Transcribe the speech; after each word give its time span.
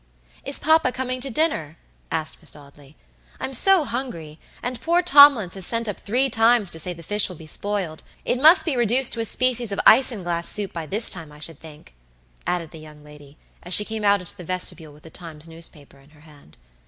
"Is 0.43 0.57
papa 0.57 0.91
coming 0.91 1.21
to 1.21 1.29
dinner?" 1.29 1.77
asked 2.09 2.41
Miss 2.41 2.55
Audley. 2.55 2.95
"I'm 3.39 3.53
so 3.53 3.83
hungry; 3.83 4.39
and 4.63 4.81
poor 4.81 5.03
Tomlins 5.03 5.53
has 5.53 5.67
sent 5.67 5.87
up 5.87 5.99
three 5.99 6.27
times 6.27 6.71
to 6.71 6.79
say 6.79 6.91
the 6.91 7.03
fish 7.03 7.29
will 7.29 7.35
be 7.35 7.45
spoiled. 7.45 8.01
It 8.25 8.41
must 8.41 8.65
be 8.65 8.75
reduced 8.75 9.13
to 9.13 9.19
a 9.19 9.25
species 9.25 9.71
of 9.71 9.79
isinglass 9.85 10.47
soup, 10.49 10.73
by 10.73 10.87
this 10.87 11.07
time, 11.07 11.31
I 11.31 11.37
should 11.37 11.59
think," 11.59 11.93
added 12.47 12.71
the 12.71 12.79
young 12.79 13.03
lady, 13.03 13.37
as 13.61 13.75
she 13.75 13.85
came 13.85 14.03
out 14.03 14.21
into 14.21 14.35
the 14.35 14.43
vestibule 14.43 14.91
with 14.91 15.03
the 15.03 15.11
Times 15.11 15.47
newspaper 15.47 15.99
in 15.99 16.09
her 16.09 16.21
hand. 16.21 16.57